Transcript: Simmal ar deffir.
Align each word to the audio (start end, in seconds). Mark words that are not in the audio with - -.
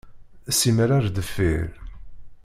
Simmal 0.59 0.89
ar 0.97 1.05
deffir. 1.15 1.65